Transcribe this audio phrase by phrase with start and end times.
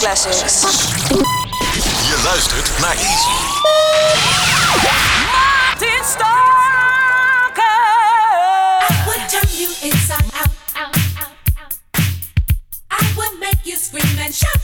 [0.00, 0.60] Dance Classics.
[2.06, 3.30] Je luistert naar Easy.
[5.24, 7.62] Martin Stalker.
[8.80, 10.50] I would turn you inside out.
[10.76, 11.78] out, out, out.
[12.90, 14.63] I would make you scream and shout.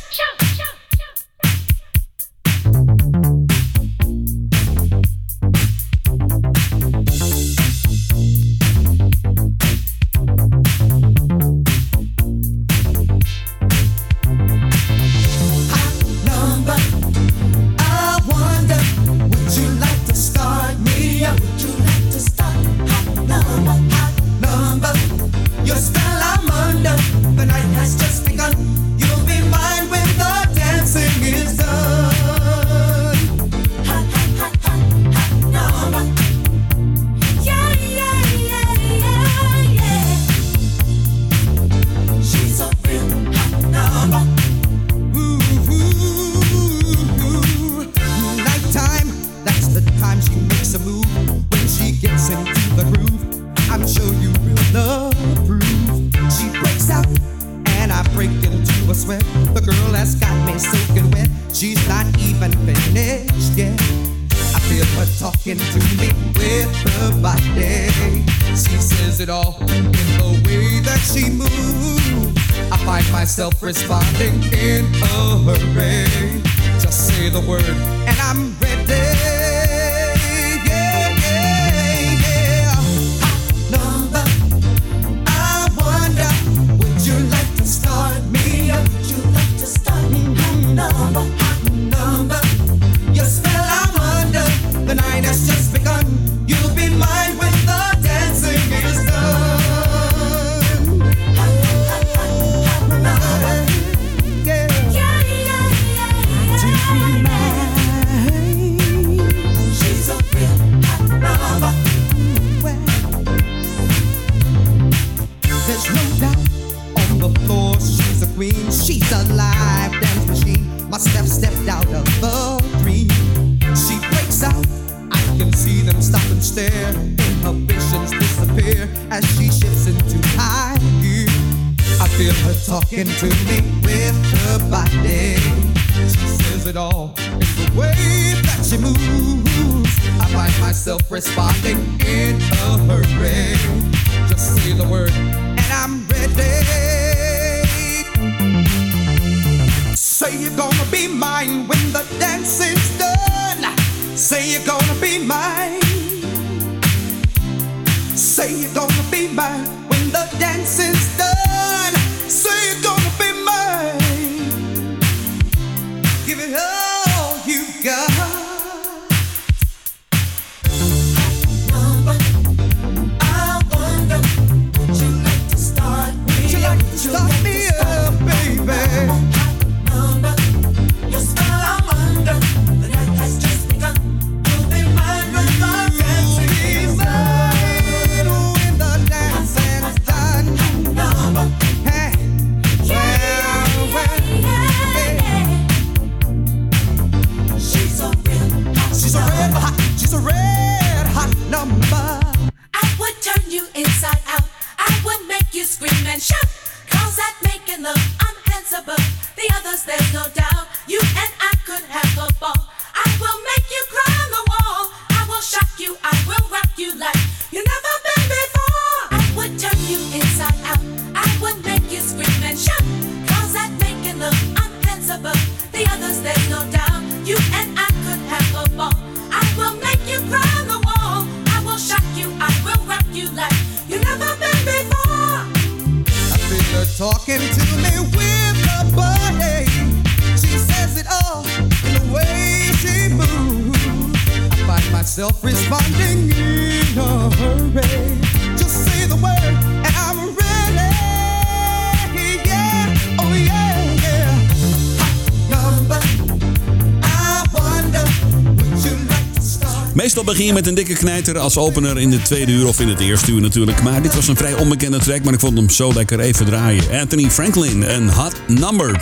[260.46, 263.32] Je met een dikke knijter als opener in de tweede uur of in het eerste
[263.32, 263.82] uur natuurlijk.
[263.82, 267.00] Maar dit was een vrij onbekende track, maar ik vond hem zo lekker even draaien.
[267.00, 269.00] Anthony Franklin en Hot Number.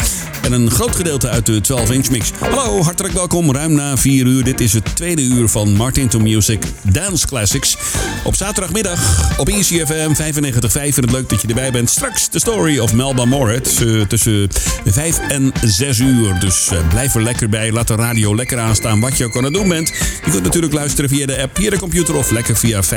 [0.48, 2.30] En een groot gedeelte uit de 12-inch mix.
[2.38, 3.52] Hallo, hartelijk welkom.
[3.52, 4.44] Ruim na 4 uur.
[4.44, 7.76] Dit is het tweede uur van Martin to Music Dance Classics.
[8.24, 10.16] Op zaterdagmiddag op ECFM 95.5.
[10.74, 11.90] En het leuk dat je erbij bent.
[11.90, 14.48] Straks de story of Melba Moritz uh, tussen
[14.84, 16.40] 5 en 6 uur.
[16.40, 17.72] Dus uh, blijf er lekker bij.
[17.72, 19.88] Laat de radio lekker aanstaan wat je ook aan het doen bent.
[20.24, 22.88] Je kunt natuurlijk luisteren via de app, via de computer of lekker via 95.5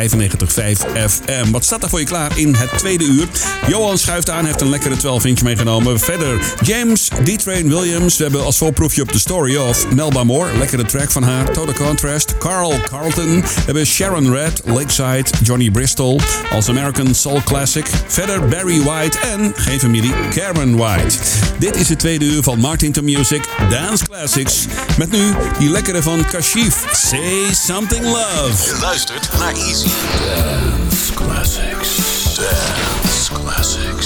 [1.08, 1.52] FM.
[1.52, 3.28] Wat staat er voor je klaar in het tweede uur?
[3.68, 6.00] Johan schuift aan, heeft een lekkere 12-inch meegenomen.
[6.00, 7.10] Verder James,
[7.42, 8.18] D-Train Williams.
[8.18, 10.58] We hebben als voorproefje op de story of Melba Moore.
[10.58, 11.52] Lekkere track van haar.
[11.52, 12.38] Total Contrast.
[12.38, 13.42] Carl Carlton.
[13.42, 16.20] We hebben Sharon Red, Lakeside, Johnny Bristol.
[16.52, 17.90] Als American Soul Classic.
[18.08, 21.18] Verder Barry White en, geen familie, Karen White.
[21.60, 24.66] Dit is het tweede uur van Martin to Music Dance Classics.
[24.98, 26.86] Met nu die lekkere van Kashif.
[26.92, 28.66] Say Something Love.
[28.66, 29.90] Je luistert naar Easy
[30.26, 31.90] Dance Classics.
[32.36, 34.01] Dance Classics.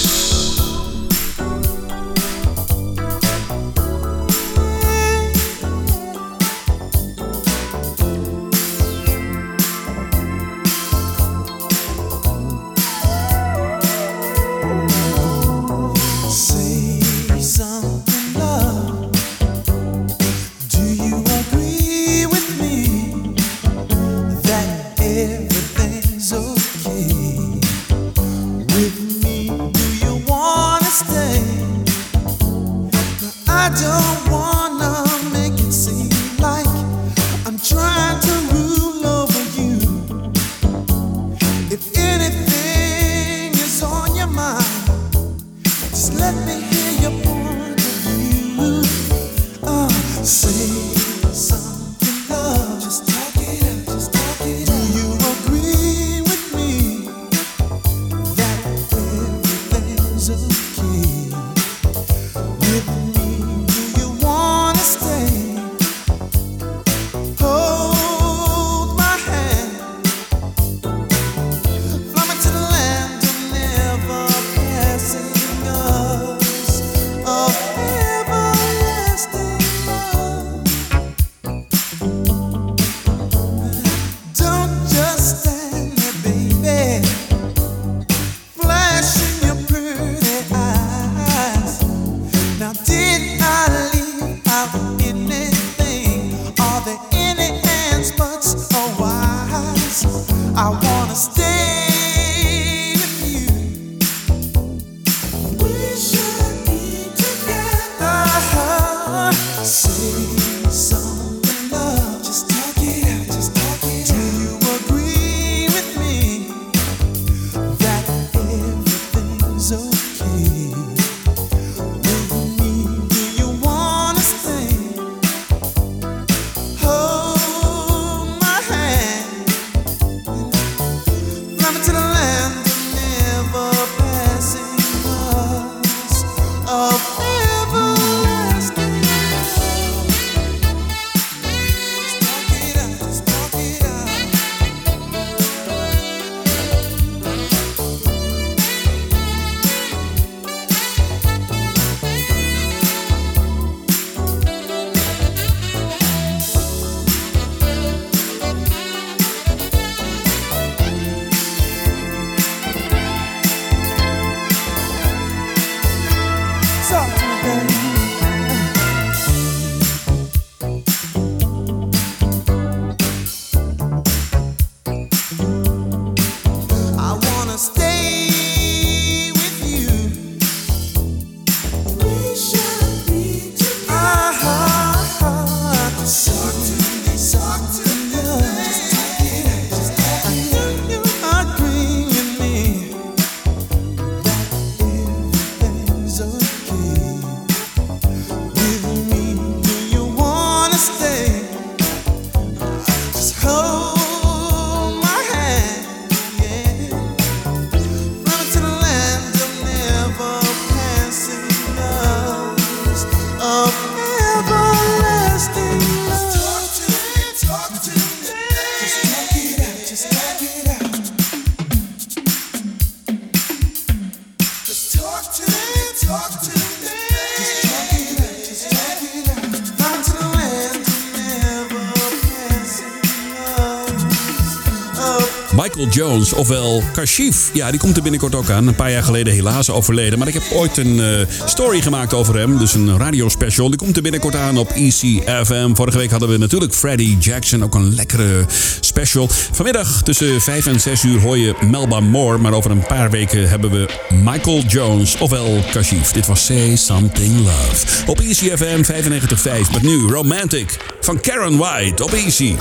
[236.35, 237.49] Ofwel Kashif.
[237.53, 238.67] Ja, die komt er binnenkort ook aan.
[238.67, 240.19] Een paar jaar geleden helaas overleden.
[240.19, 242.57] Maar ik heb ooit een eh, story gemaakt over hem.
[242.57, 243.67] Dus een radiospecial.
[243.69, 245.73] Die komt er binnenkort aan op ECFM.
[245.73, 247.63] Vorige week hadden we natuurlijk Freddie Jackson.
[247.63, 248.45] Ook een lekkere
[248.79, 249.27] special.
[249.51, 252.37] Vanmiddag tussen 5 en 6 uur hoor je Melba Moore.
[252.37, 253.87] Maar over een paar weken hebben we
[254.23, 256.11] Michael Jones, ofwel Kashif.
[256.11, 257.85] Dit was Say Something Love.
[258.05, 259.71] Op ECFM 95.5.
[259.71, 262.55] Met nu Romantic van Karen White op Easy.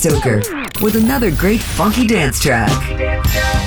[0.00, 0.40] Stoker
[0.80, 3.59] with another great funky dance track.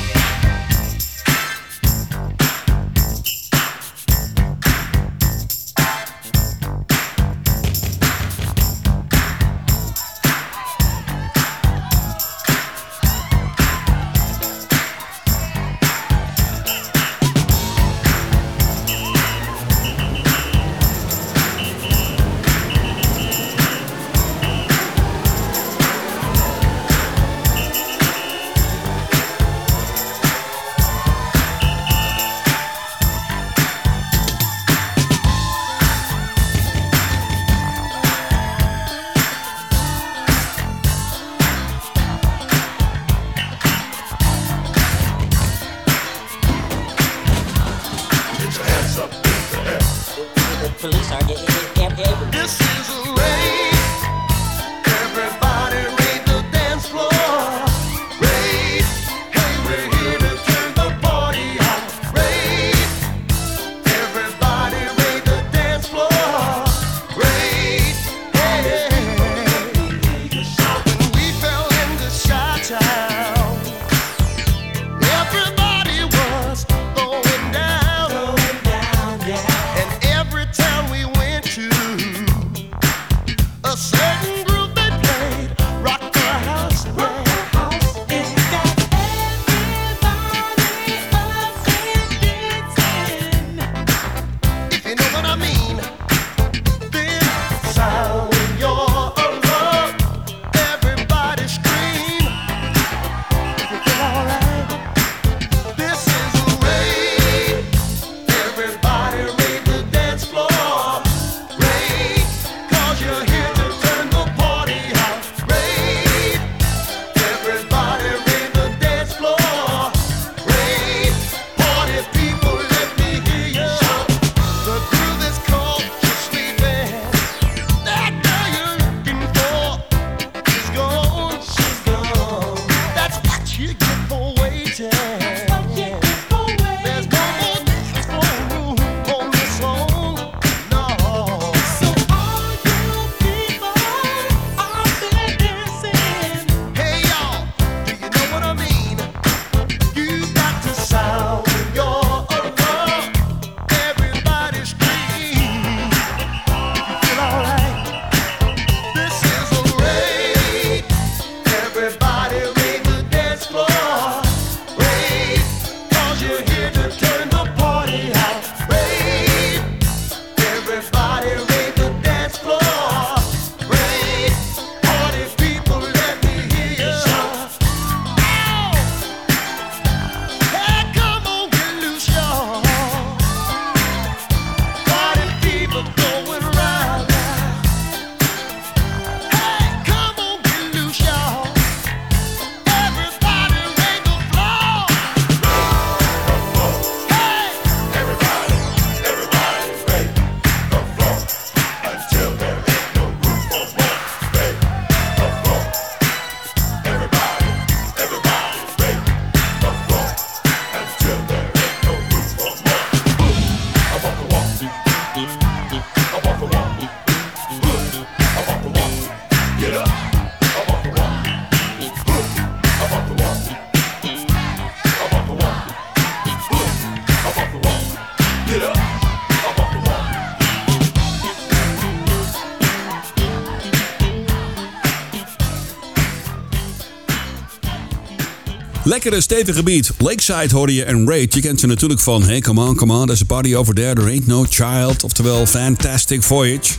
[239.03, 239.91] Lekkere stevige beat.
[239.97, 241.33] Lakeside hoorde je en Raid.
[241.33, 243.93] Je kent ze natuurlijk van Hey come on, come on, there's a party over there,
[243.93, 245.03] there ain't no child.
[245.03, 246.73] Oftewel Fantastic Voyage.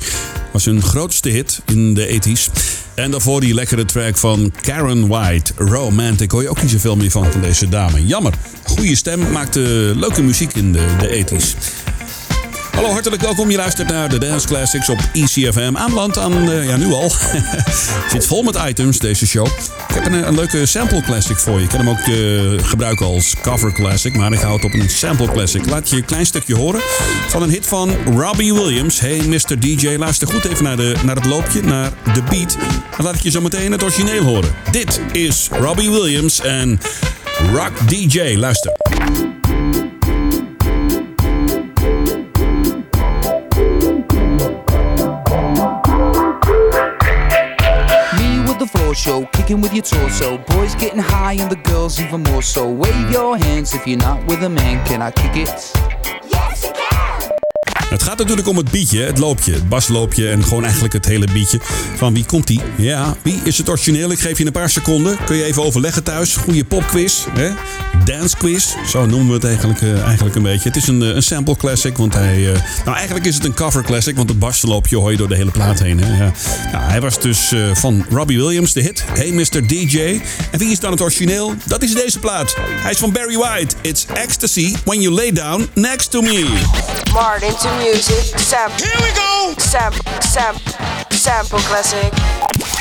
[0.53, 2.53] Was hun grootste hit in de 80s.
[2.95, 6.31] En daarvoor die lekkere track van Karen White, Romantic.
[6.31, 8.07] Hoor je ook niet zoveel meer van van deze dame.
[8.07, 8.35] Jammer.
[8.65, 11.84] Goede stem, maakte leuke muziek in de, de 80s.
[12.75, 13.51] Hallo, hartelijk welkom.
[13.51, 15.73] Je luistert naar de Dance Classics op ECFM.
[15.77, 17.13] Aanland aan, uh, ja nu al.
[18.13, 19.47] Zit vol met items deze show.
[19.89, 21.61] Ik heb een, een leuke sample classic voor je.
[21.61, 24.91] Je kan hem ook uh, gebruiken als cover classic, maar ik hou het op een
[24.91, 25.67] sample classic.
[25.67, 26.81] Laat je een klein stukje horen
[27.29, 29.01] van een hit van Robbie Williams.
[29.01, 29.61] Hey Mr.
[29.61, 32.57] DJ, luister goed even naar, de, naar het loopje, naar de beat.
[32.97, 34.51] Dan laat ik je zo meteen het origineel horen.
[34.71, 36.81] Dit is Robbie Williams en
[37.53, 38.37] Rock DJ.
[38.37, 38.73] Luister.
[49.05, 50.39] Show, kicking with your torso.
[50.39, 52.71] Boys getting high and the girls even more so.
[52.71, 54.85] Wave your hands if you're not with a man.
[54.87, 56.24] Can I kick it?
[57.95, 61.27] Het gaat natuurlijk om het beatje, het loopje, het basloopje en gewoon eigenlijk het hele
[61.33, 61.61] beatje.
[61.97, 62.61] Van wie komt die?
[62.77, 64.11] Ja, wie is het origineel?
[64.11, 65.19] Ik geef je een paar seconden.
[65.25, 66.37] Kun je even overleggen thuis.
[66.37, 67.51] Goede popquiz, hè?
[68.05, 70.69] dance quiz, zo noemen we het eigenlijk, uh, eigenlijk een beetje.
[70.69, 72.37] Het is een, een sample classic, want hij...
[72.37, 75.37] Uh, nou, eigenlijk is het een cover classic, want het basloopje hoor je door de
[75.37, 75.99] hele plaat heen.
[75.99, 76.33] Ja.
[76.73, 79.67] Nou, hij was dus van Robbie Williams, de hit Hey Mr.
[79.67, 80.21] DJ.
[80.51, 81.55] En wie is dan het origineel?
[81.65, 82.55] Dat is deze plaat.
[82.59, 83.75] Hij is van Barry White.
[83.81, 86.47] It's Ecstasy When You Lay Down Next To Me.
[87.13, 88.39] Martin to music.
[88.39, 88.87] Sample.
[88.87, 89.55] Here we go.
[89.59, 90.05] Sample.
[90.23, 90.73] Sample.
[91.11, 92.74] Sample classic.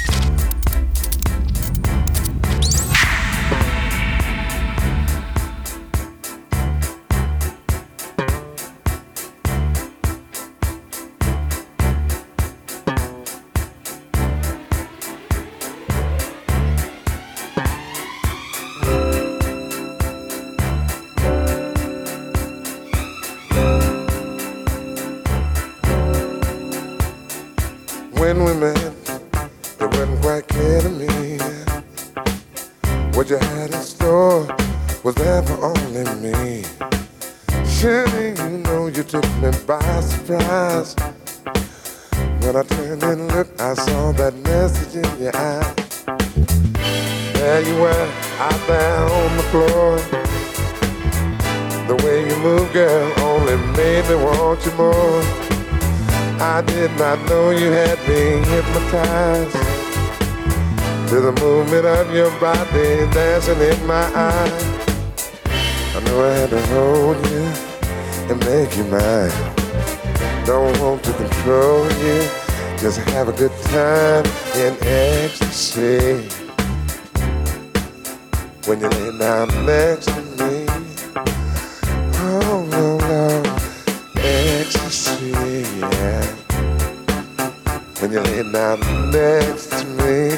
[89.13, 90.34] Next to me.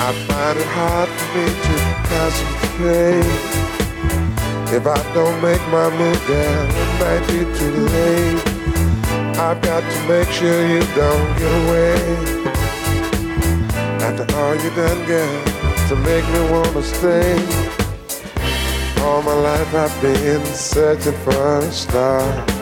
[0.00, 1.76] I find it hard for me to
[2.10, 3.40] concentrate.
[4.76, 8.40] If I don't make my move, girl, it might be too late.
[9.38, 12.00] I've got to make sure you don't get away.
[14.06, 15.44] After all you done, girl,
[15.88, 17.36] to make me wanna stay.
[19.02, 22.55] All my life I've been searching for a star.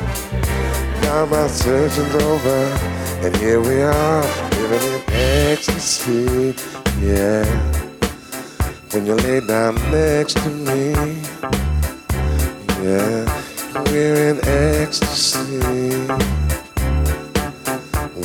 [1.15, 2.65] Now my searching's over,
[3.23, 4.23] and here we are,
[4.57, 6.57] living in ecstasy,
[7.01, 7.45] yeah.
[8.91, 10.91] When you lay down next to me,
[12.83, 13.31] yeah,
[13.93, 15.61] we're in ecstasy.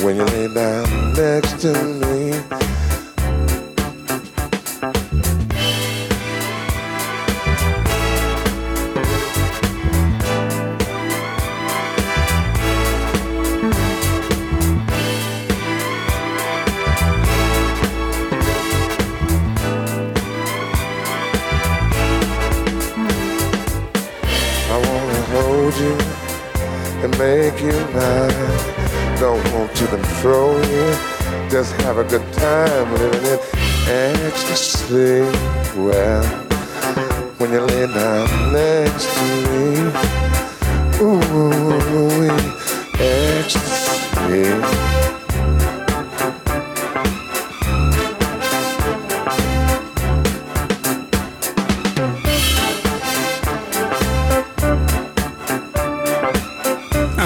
[0.02, 2.69] When you lay down next to me.
[27.20, 28.32] Make you mine.
[29.20, 30.86] Don't want to control you,
[31.50, 33.38] just have a good time living in
[33.88, 35.20] ecstasy.
[35.78, 36.24] Well,
[37.38, 39.92] when you lay down next to me,
[41.02, 42.30] ooh,
[42.98, 44.99] ecstasy.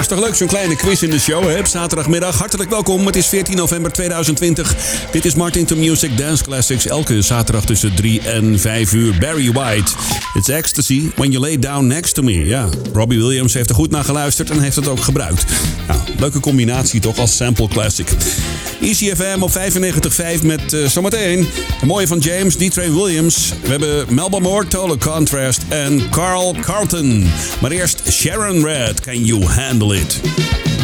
[0.05, 1.65] Is toch leuk zo'n kleine quiz in de show, hè?
[1.65, 2.37] Zaterdagmiddag.
[2.37, 3.05] Hartelijk welkom.
[3.05, 4.75] Het is 14 november 2020.
[5.11, 6.87] Dit is Martin to Music Dance Classics.
[6.87, 9.17] Elke zaterdag tussen 3 en 5 uur.
[9.19, 9.91] Barry White.
[10.33, 12.45] It's ecstasy when you lay down next to me.
[12.45, 15.45] Ja, Robbie Williams heeft er goed naar geluisterd en heeft het ook gebruikt.
[15.87, 18.07] Nou, leuke combinatie toch als sample classic.
[18.81, 19.51] Easy FM op
[20.37, 21.47] 95.5 met uh, zometeen
[21.79, 23.53] de mooie van James, D-Train Williams.
[23.61, 27.29] We hebben Melba Moore, Total Contrast en Carl Carlton.
[27.61, 29.94] Maar eerst Sharon Red, Can You Handle It?
[29.95, 30.74] Can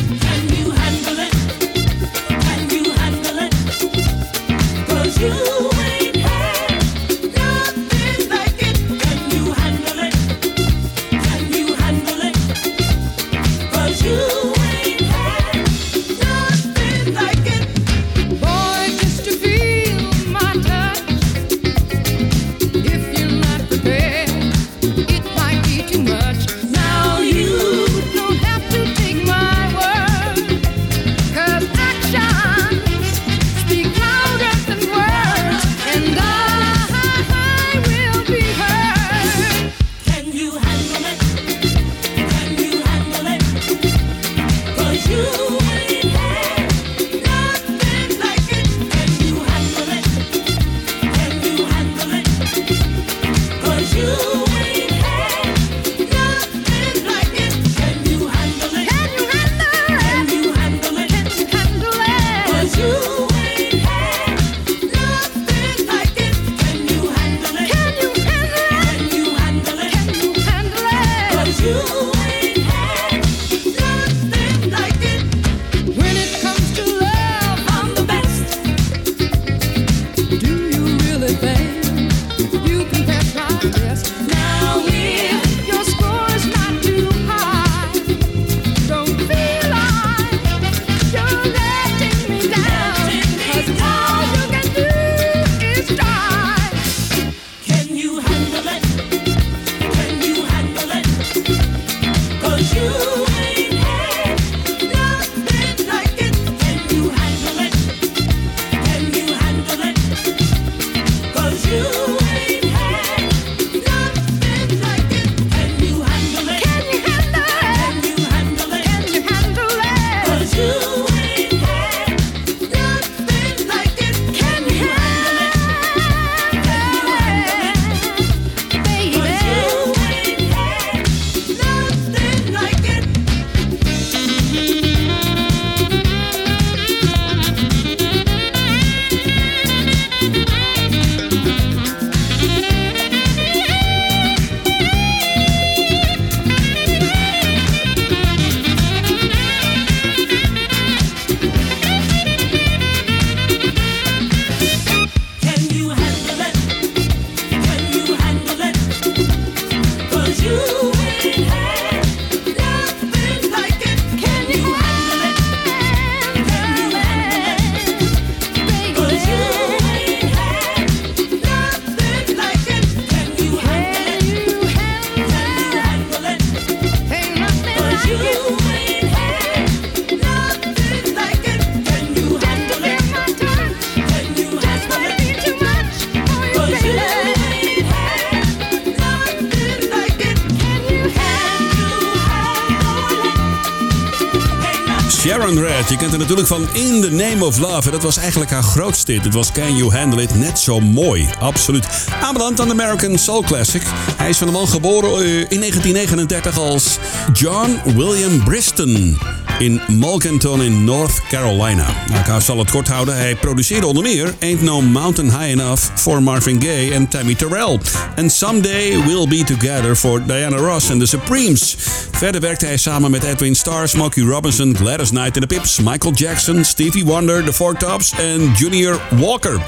[195.53, 197.85] Je kent haar natuurlijk van In the Name of Love.
[197.85, 199.23] En dat was eigenlijk haar grootste hit.
[199.23, 201.29] Het was Can You Handle It, net zo mooi.
[201.39, 201.85] Absoluut.
[202.21, 203.81] Aanbeland aan de American Soul Classic.
[204.17, 206.97] Hij is van de man geboren eh, in 1939 als
[207.33, 209.17] John William Briston
[209.61, 211.85] in Malkenton in North Carolina.
[212.07, 213.15] Nou, ik zal het kort houden.
[213.15, 217.79] Hij produceerde onder meer Ain't No Mountain High Enough voor Marvin Gaye en Tammy Terrell.
[218.15, 221.75] En Someday We'll Be Together voor Diana Ross en The Supremes.
[222.11, 226.13] Verder werkte hij samen met Edwin Starr, Smokey Robinson, Gladys Knight en de Pips, Michael
[226.13, 229.61] Jackson, Stevie Wonder, The Four Tops en Junior Walker.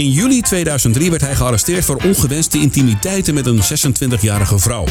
[0.00, 4.84] In juli 2003 werd hij gearresteerd voor ongewenste intimiteiten met een 26-jarige vrouw.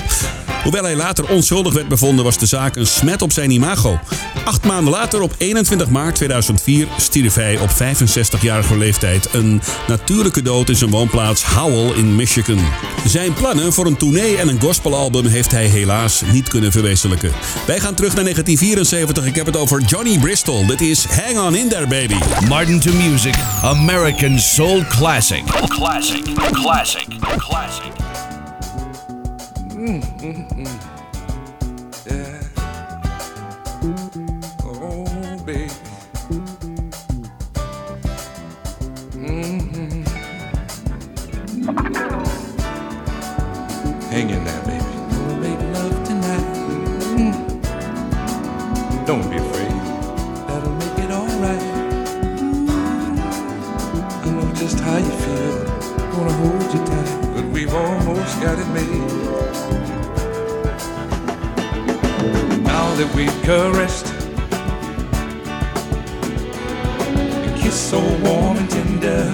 [0.64, 4.00] Hoewel hij later onschuldig werd bevonden, was de zaak een smet op zijn imago.
[4.46, 10.70] Acht maanden later, op 21 maart 2004, stierf hij op 65-jarige leeftijd een natuurlijke dood
[10.70, 12.60] in zijn woonplaats Howell in Michigan.
[13.06, 17.32] Zijn plannen voor een tournee en een gospelalbum heeft hij helaas niet kunnen verwezenlijken.
[17.68, 19.26] Wij gaan terug naar 1974.
[19.26, 20.66] Ik heb het over Johnny Bristol.
[20.66, 22.18] Dit is Hang On In There Baby.
[22.48, 25.46] Martin to Music, American Soul Classic.
[25.46, 27.08] Classic, classic,
[27.40, 27.94] classic.
[29.72, 30.99] Mm, mm, mm.
[54.60, 55.64] Just how you feel.
[56.12, 59.12] Gonna hold you tight, but we've almost got it made.
[62.64, 64.08] Now that we've caressed,
[67.46, 69.34] and kissed so warm and tender,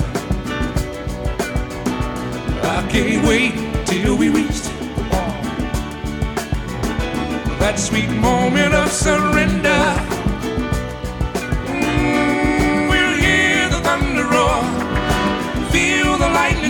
[2.61, 3.55] I can't wait
[3.87, 4.61] till we reach
[7.59, 9.94] that sweet moment of surrender.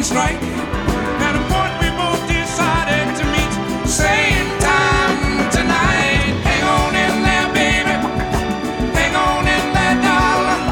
[0.05, 0.37] Strike.
[0.37, 3.51] A point we both decided to meet,
[4.61, 6.29] time tonight.
[6.45, 7.95] Hang on in there, baby.
[8.93, 10.63] Hang on in there, darling.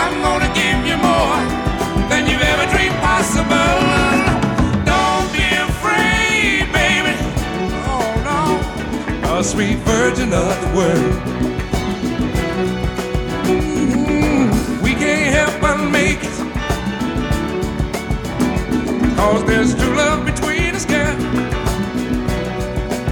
[0.00, 1.40] I'm gonna give you more
[2.08, 3.74] than you've ever dreamed possible.
[4.86, 7.14] Don't be afraid, baby.
[7.90, 11.33] Oh no a sweet virgin of the world.
[19.24, 21.16] Cause there's true love between us, girl.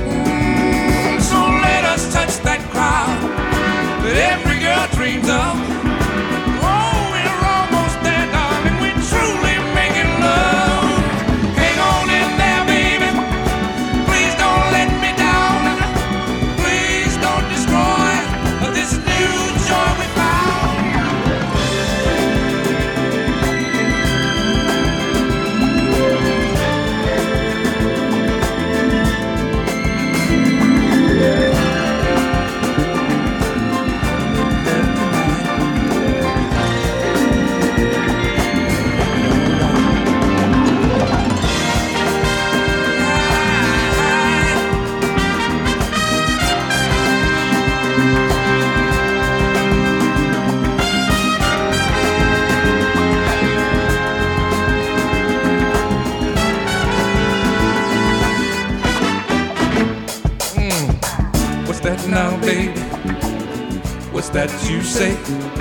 [0.04, 3.18] Mm, so let us touch that crowd
[4.04, 5.51] that every girl dreams of.
[64.92, 65.14] Say?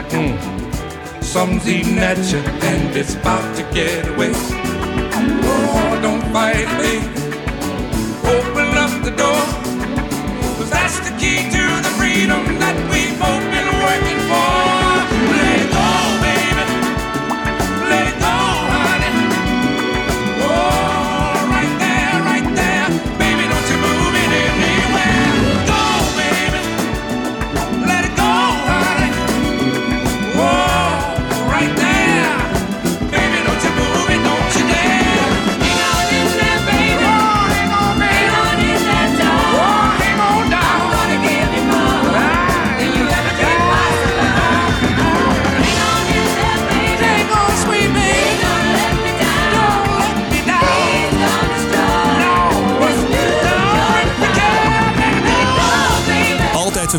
[0.10, 1.24] Mm.
[1.24, 4.34] Something's eating at you and it's about to get away.
[4.36, 7.08] Oh, don't fight, baby.
[8.28, 9.61] Open up the door.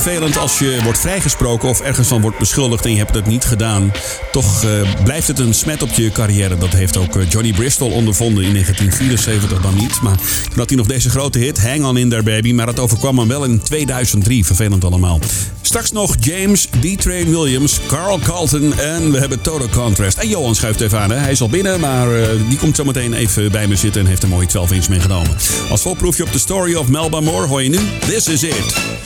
[0.03, 3.45] Vervelend als je wordt vrijgesproken of ergens van wordt beschuldigd en je hebt het niet
[3.45, 3.93] gedaan.
[4.33, 6.59] Toch eh, blijft het een smet op je carrière.
[6.59, 10.01] Dat heeft ook eh, Johnny Bristol ondervonden in 1974 dan niet.
[10.01, 12.53] Maar toen had hij nog deze grote hit, Hang On In There Baby.
[12.53, 14.47] Maar dat overkwam hem wel in 2003.
[14.47, 15.19] Vervelend allemaal.
[15.61, 20.19] Straks nog James, D-Train Williams, Carl Carlton en we hebben Total Contrast.
[20.19, 21.11] En Johan schuift even aan.
[21.11, 21.17] Hè?
[21.17, 24.07] Hij is al binnen, maar eh, die komt zo meteen even bij me zitten en
[24.07, 25.37] heeft een mooie 12 inch meegenomen.
[25.71, 29.01] Als volproefje op de Story of Melba Moore hoor je nu This Is It.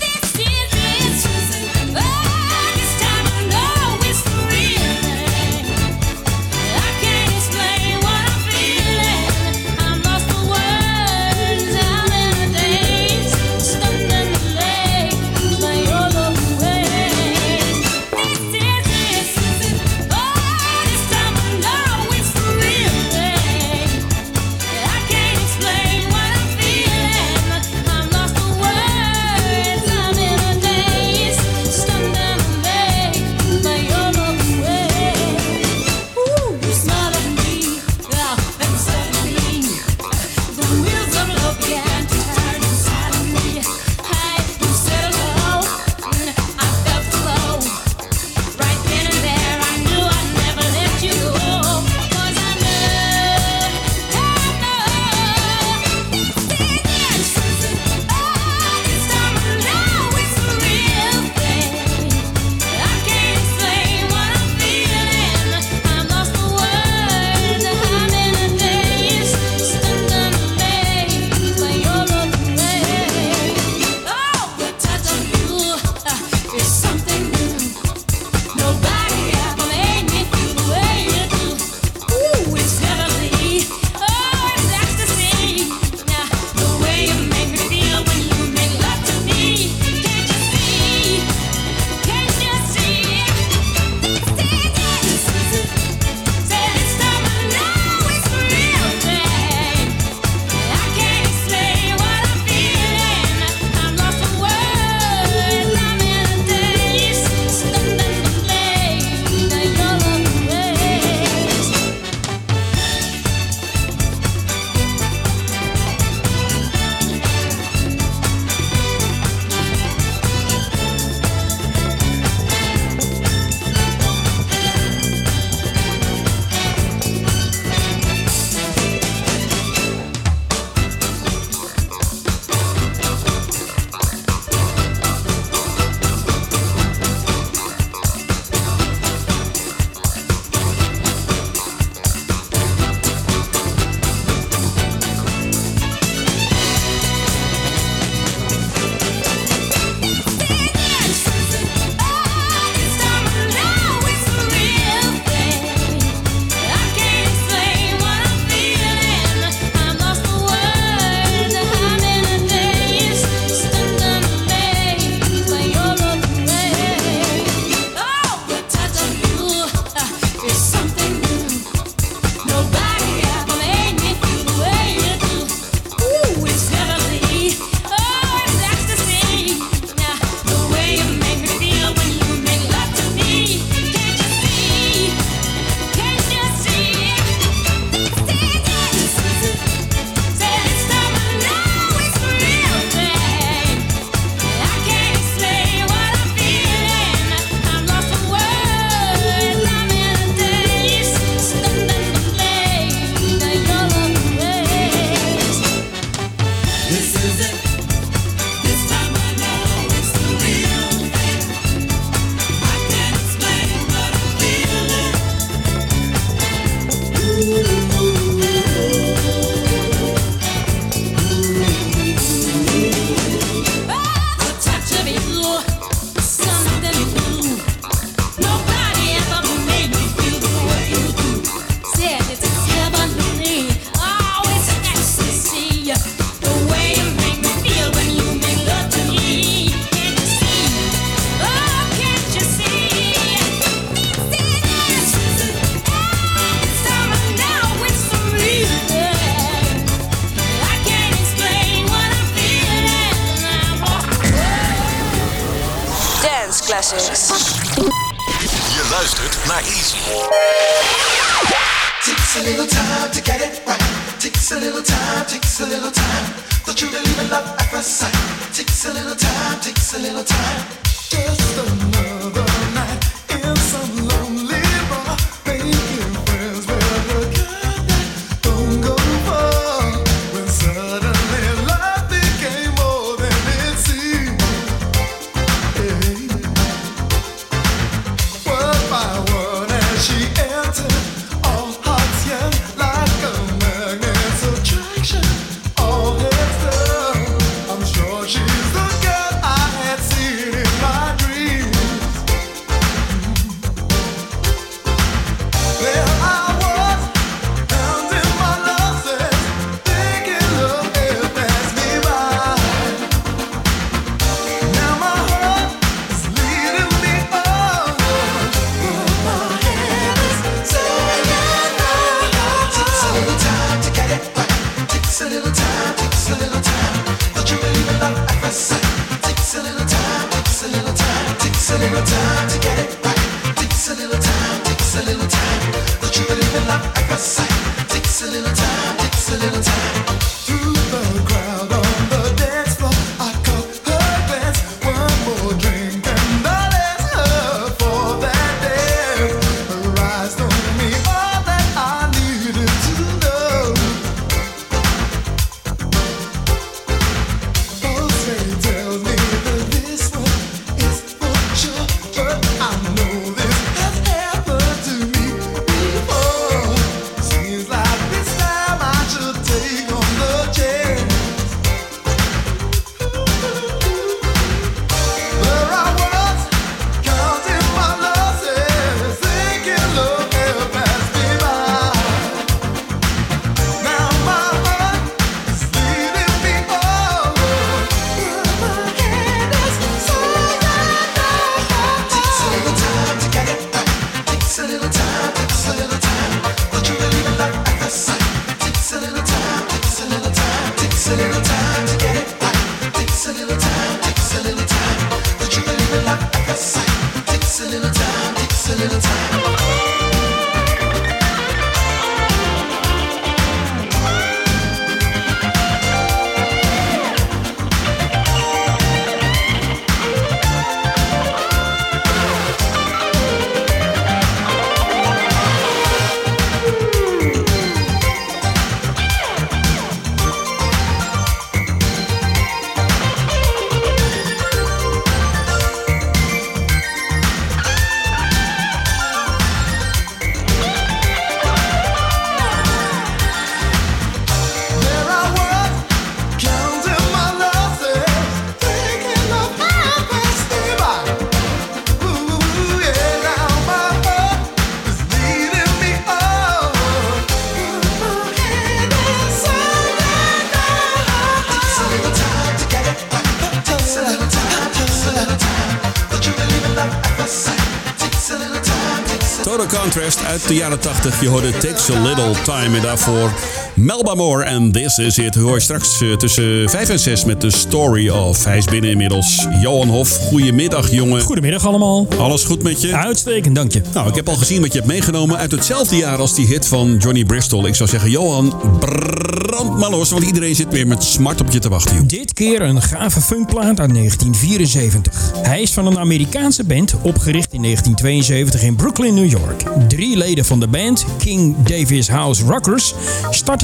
[470.47, 471.21] De jaren 80.
[471.21, 472.77] Je hoorde Takes a Little Time.
[472.77, 473.31] En daarvoor
[473.77, 475.35] Melba Moore en This Is It.
[475.35, 478.45] Hoor je straks eh, tussen 5 en 6 met de Story of.
[478.45, 479.47] Hij is binnen inmiddels.
[479.63, 481.21] Johan Hof, goedemiddag jongen.
[481.21, 482.07] Goedemiddag allemaal.
[482.19, 482.97] Alles goed met je?
[482.97, 483.83] Uitstekend, dank je.
[483.93, 486.67] Nou, ik heb al gezien wat je hebt meegenomen uit hetzelfde jaar als die hit
[486.67, 487.67] van Johnny Bristol.
[487.67, 491.59] Ik zou zeggen, Johan, brand maar los, want iedereen zit weer met smart op je
[491.59, 491.97] te wachten.
[491.97, 492.07] joh.
[492.07, 495.33] Dit keer een gave funkplaat uit 1974.
[495.43, 499.63] Hij is van een Amerikaanse band, opgericht in 1972 in Brooklyn, New York.
[499.89, 502.95] Drie leden van de band, King Davis House Rockers,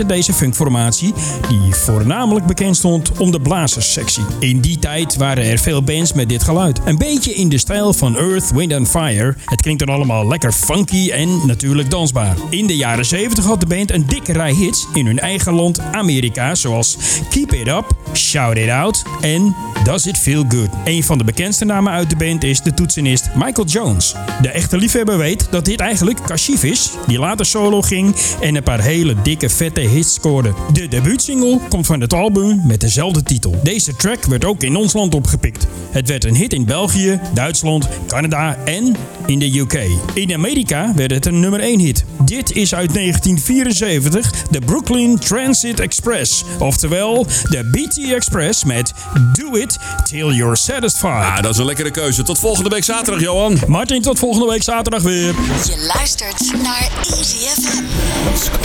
[0.09, 1.15] deze funkformatie,
[1.49, 4.25] die voornamelijk bekend stond om de blazerssectie.
[4.39, 6.81] In die tijd waren er veel bands met dit geluid.
[6.85, 9.35] Een beetje in de stijl van Earth, Wind and Fire.
[9.45, 12.37] Het klinkt dan allemaal lekker funky en natuurlijk dansbaar.
[12.51, 15.81] In de jaren 70 had de band een dikke rij hits in hun eigen land
[15.93, 16.97] Amerika, zoals
[17.31, 20.69] Keep It Up, Shout It Out en Does It Feel Good.
[20.85, 24.15] Een van de bekendste namen uit de band is de toetsenist Michael Jones.
[24.41, 28.63] De echte liefhebber weet dat dit eigenlijk Kashif is, die later solo ging en een
[28.63, 30.55] paar hele dikke vette hits scoorde.
[30.73, 33.61] De debuutsingle komt van het album met dezelfde titel.
[33.63, 35.67] Deze track werd ook in ons land opgepikt.
[35.91, 39.81] Het werd een hit in België, Duitsland, Canada en in de UK.
[40.15, 42.05] In Amerika werd het een nummer 1 hit.
[42.25, 48.93] Dit is uit 1974 de Brooklyn Transit Express, oftewel de BT Express met
[49.33, 49.72] Do It
[50.03, 51.25] Till You're Satisfied.
[51.25, 52.23] Ah, dat is een lekkere keuze.
[52.23, 53.59] Tot volgende week zaterdag, Johan.
[53.67, 55.35] Martin, tot volgende week zaterdag weer.
[55.65, 57.83] Je luistert naar Easy FM.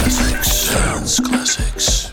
[0.03, 0.67] Classics.
[0.73, 2.11] Dance classics.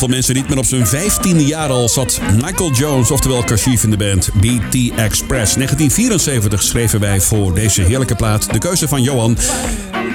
[0.00, 3.90] Veel mensen niet, maar op zijn 15e jaar al zat Michael Jones, oftewel Kashif in
[3.90, 5.54] de band BT Express.
[5.54, 9.36] 1974 schreven wij voor deze heerlijke plaat de keuze van Johan.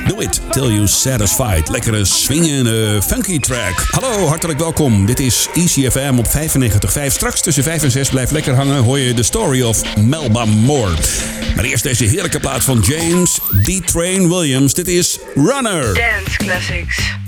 [0.07, 1.69] Do it till you satisfied.
[1.69, 3.87] Lekkere swingende funky track.
[3.89, 5.05] Hallo, hartelijk welkom.
[5.05, 7.05] Dit is ECFM op 95.5.
[7.07, 8.83] Straks tussen 5 en 6 blijf lekker hangen.
[8.83, 10.95] Hoor je de story of Melba Moore.
[11.55, 14.73] Maar eerst deze heerlijke plaat van James D-Train Williams.
[14.73, 15.93] Dit is Runner.
[15.93, 17.23] Dance Classics.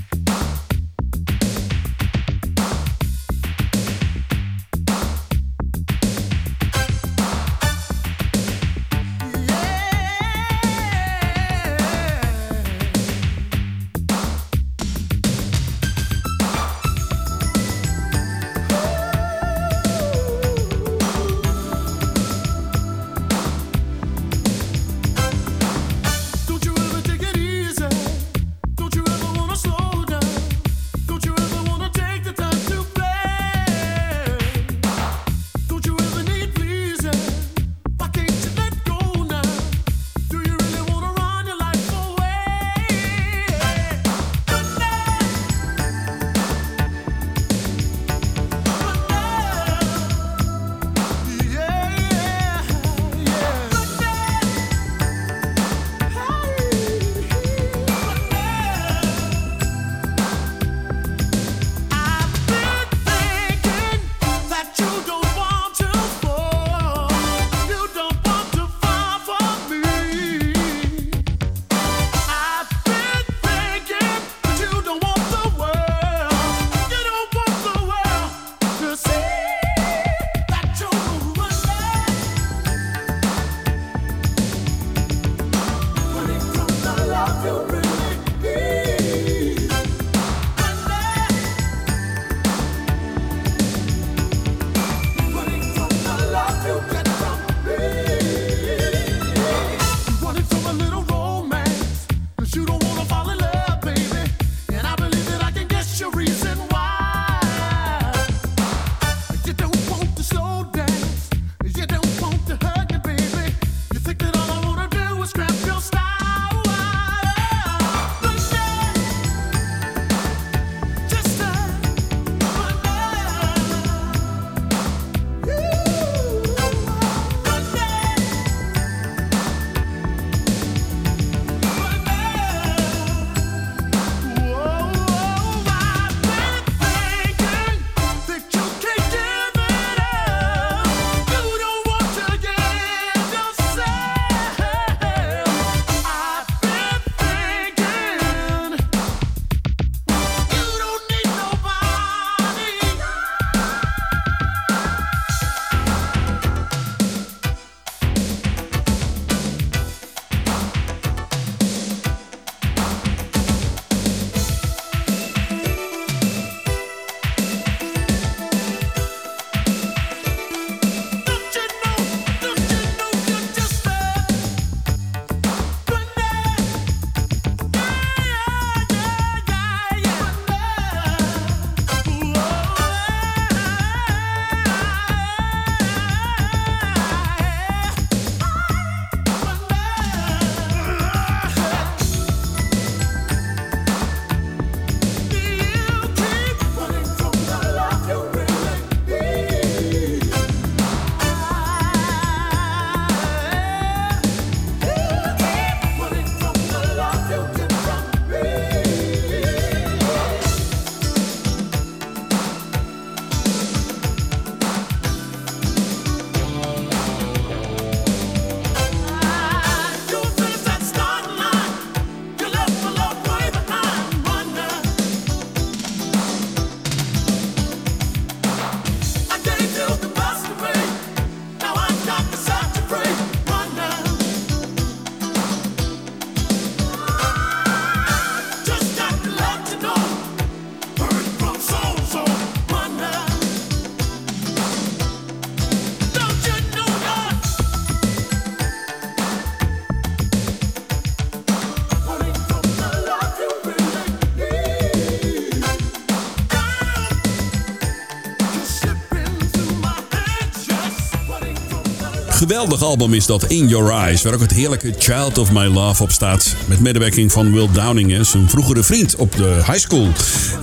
[262.38, 266.03] Geweldig album is dat In Your Eyes, waar ook het heerlijke Child of My Love
[266.03, 266.55] op staat.
[266.65, 270.07] Met medewerking van Will Downing, zijn vroegere vriend op de high school.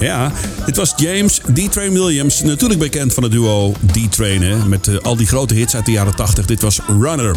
[0.01, 0.33] Ja,
[0.67, 5.27] dit was James D-Train Williams, natuurlijk bekend van het duo D-Train, met eh, al die
[5.27, 6.47] grote hits uit de jaren 80.
[6.47, 7.37] Dit was Runner.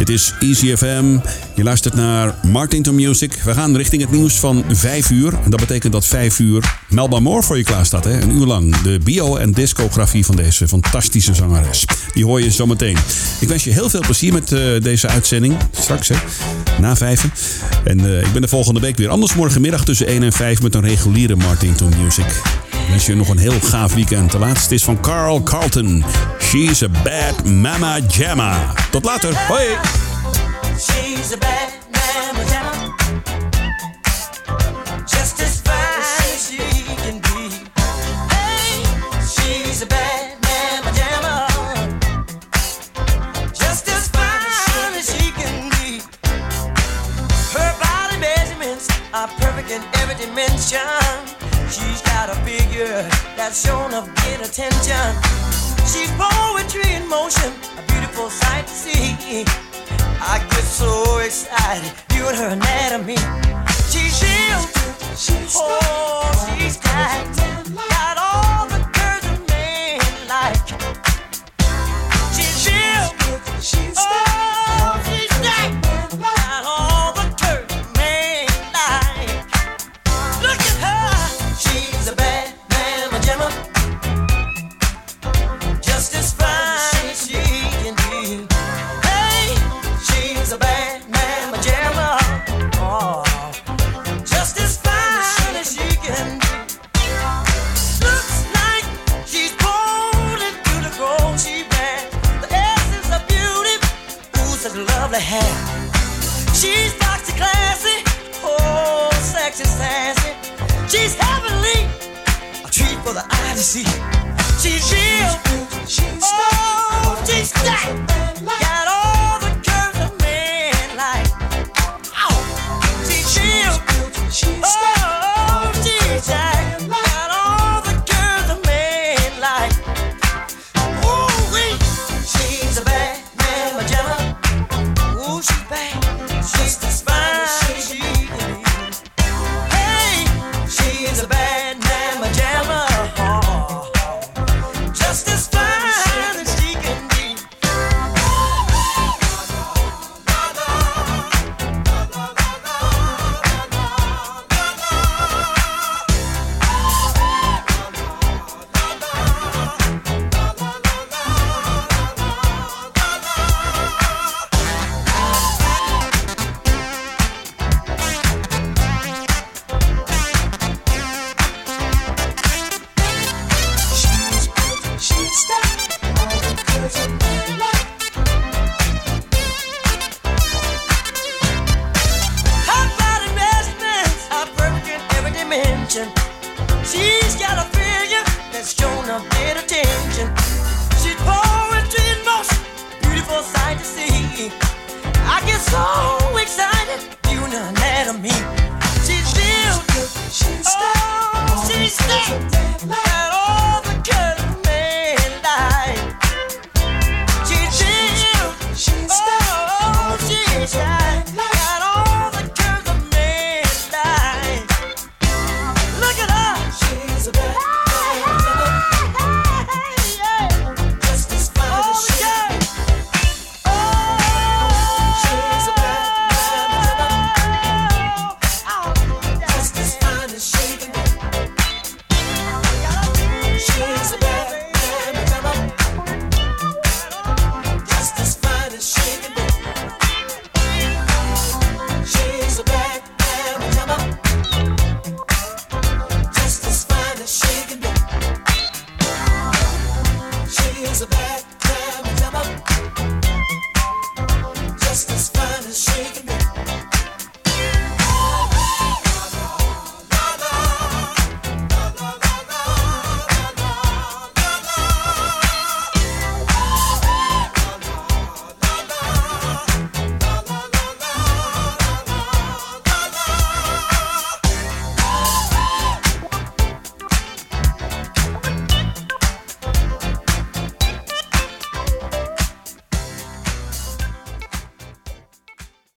[0.00, 1.18] Dit is Easy FM.
[1.54, 3.32] Je luistert naar Martin to Music.
[3.44, 5.32] We gaan richting het nieuws van 5 uur.
[5.44, 8.04] En dat betekent dat 5 uur Melba Moore voor je klaar staat.
[8.04, 8.20] Hè?
[8.20, 8.76] Een uur lang.
[8.76, 11.84] De bio- en discografie van deze fantastische zangeres.
[12.14, 12.96] Die hoor je zometeen.
[13.40, 15.56] Ik wens je heel veel plezier met eh, deze uitzending.
[15.70, 16.16] Straks, hè?
[16.78, 17.32] Na vijven.
[17.84, 20.74] En eh, ik ben de volgende week weer anders morgenmiddag tussen 1 en 5 met
[20.74, 22.42] een reguliere Martin to Music.
[22.90, 24.30] Wens je nog een heel gaaf weekend.
[24.30, 26.04] De laatste is van Carl Carlton.
[26.40, 28.72] She's a bad mama jamma.
[28.90, 29.34] Tot later.
[29.48, 29.76] Hoi.
[30.78, 32.94] She's a bad mamma jamma.
[35.06, 37.50] Just as fine as she can be.
[38.34, 38.82] Hey,
[39.22, 41.46] she's a bad mamma jamma.
[43.52, 46.00] Just as fine as she can be.
[47.52, 51.39] Her body measurements are perfect in every dimension.
[51.70, 53.02] She's got a figure
[53.36, 55.06] that's shown of great attention.
[55.86, 59.44] She's poetry in motion, a beautiful sight to see.
[60.20, 63.16] I get so excited viewing her anatomy.
[63.88, 64.60] She's real,
[65.14, 70.66] she's oh, she's got all the curves a man like.
[72.34, 73.06] She's real,
[73.60, 74.59] she's oh,